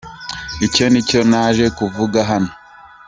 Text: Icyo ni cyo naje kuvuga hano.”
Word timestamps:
Icyo 0.65 0.85
ni 0.91 1.01
cyo 1.09 1.19
naje 1.31 1.65
kuvuga 1.77 2.19
hano.” 2.29 2.51